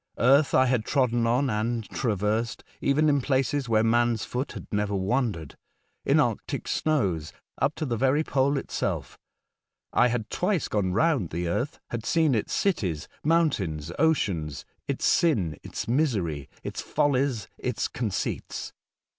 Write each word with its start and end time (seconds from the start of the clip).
Eartb 0.17 0.55
I 0.55 0.65
bad 0.71 0.83
trodden 0.83 1.27
on 1.27 1.47
and 1.47 1.87
traversed, 1.87 2.63
even 2.81 3.07
in 3.07 3.21
places 3.21 3.67
wbere 3.67 3.85
man's 3.85 4.25
foot 4.25 4.47
bad 4.55 4.65
never 4.71 4.95
wandered, 4.95 5.55
in 6.05 6.19
Arctic 6.19 6.67
snows, 6.67 7.31
up 7.59 7.75
to 7.75 7.85
tbe 7.85 7.99
very 7.99 8.23
Pole 8.23 8.57
itself. 8.57 9.19
I 9.93 10.07
bad 10.07 10.31
twice 10.31 10.67
gone 10.67 10.91
round 10.93 11.31
your 11.35 11.67
eartb, 11.67 11.77
bad 11.91 12.03
seen 12.07 12.33
its 12.33 12.51
cities, 12.51 13.07
mountains, 13.23 13.91
oceans, 13.99 14.65
its 14.87 15.05
sin, 15.05 15.59
its 15.61 15.87
misery, 15.87 16.49
its 16.63 16.81
follies, 16.81 17.47
its 17.59 17.87
conceits. 17.87 18.73